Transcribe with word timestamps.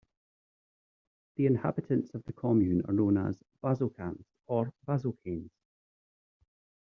The 1.35 1.45
inhabitants 1.45 2.09
of 2.15 2.23
the 2.23 2.33
commune 2.33 2.81
are 2.87 2.91
known 2.91 3.17
as 3.17 3.37
"Bazocains" 3.63 4.25
or 4.47 4.73
"Bazocaines". 4.87 5.51